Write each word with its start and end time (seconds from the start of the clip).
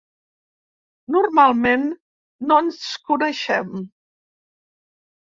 Normalment 1.15 1.83
no 2.51 2.57
ens 2.61 2.79
coneixem. 3.11 3.69